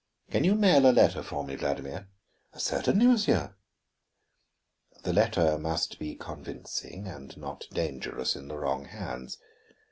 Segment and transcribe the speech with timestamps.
[0.29, 2.09] "You can mail a letter for me, Vladimir?"
[2.57, 3.53] "Certainly, monsieur."
[5.03, 9.37] The letter must be convincing, and not dangerous in the wrong hands.